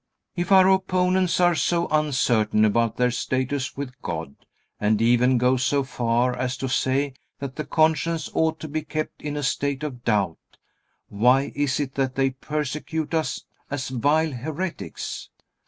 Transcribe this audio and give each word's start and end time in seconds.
If 0.35 0.51
our 0.51 0.67
opponents 0.67 1.39
are 1.39 1.53
so 1.53 1.87
uncertain 1.89 2.65
about 2.65 2.97
their 2.97 3.11
status 3.11 3.77
with 3.77 4.01
God, 4.01 4.33
and 4.79 4.99
even 4.99 5.37
go 5.37 5.57
so 5.57 5.83
far 5.83 6.35
as 6.35 6.57
to 6.57 6.67
say 6.67 7.13
that 7.37 7.55
the 7.55 7.65
conscience 7.65 8.27
ought 8.33 8.59
to 8.61 8.67
be 8.67 8.81
kept 8.81 9.21
in 9.21 9.37
a 9.37 9.43
state 9.43 9.83
of 9.83 10.03
doubt, 10.03 10.39
why 11.07 11.51
is 11.53 11.79
it 11.79 11.93
that 11.93 12.15
they 12.15 12.31
persecute 12.31 13.13
us 13.13 13.43
as 13.69 13.89
vile 13.89 14.31
heretics? 14.31 15.29